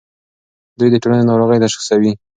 دوی 0.77 0.89
د 0.91 0.95
ټولنې 1.03 1.23
ناروغۍ 1.29 1.57
تشخیصوي. 1.63 2.11